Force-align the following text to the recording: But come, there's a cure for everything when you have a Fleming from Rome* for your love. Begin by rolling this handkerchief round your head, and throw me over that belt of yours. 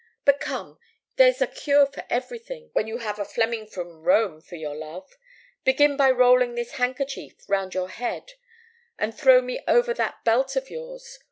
But 0.25 0.39
come, 0.39 0.79
there's 1.17 1.43
a 1.43 1.45
cure 1.47 1.85
for 1.85 2.03
everything 2.09 2.71
when 2.73 2.87
you 2.87 2.97
have 2.97 3.19
a 3.19 3.23
Fleming 3.23 3.67
from 3.67 4.01
Rome* 4.01 4.41
for 4.41 4.55
your 4.55 4.73
love. 4.75 5.15
Begin 5.63 5.95
by 5.95 6.09
rolling 6.09 6.55
this 6.55 6.71
handkerchief 6.71 7.47
round 7.47 7.75
your 7.75 7.89
head, 7.89 8.33
and 8.97 9.15
throw 9.15 9.43
me 9.43 9.59
over 9.67 9.93
that 9.93 10.25
belt 10.25 10.55
of 10.55 10.71
yours. 10.71 11.19